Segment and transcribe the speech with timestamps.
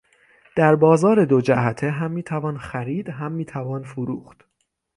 [0.55, 4.45] در بازار دو جهته هم میتوان خرید هم میتوان فروخت